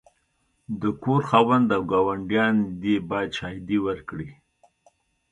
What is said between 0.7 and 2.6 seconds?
د کور خاوند او ګاونډیان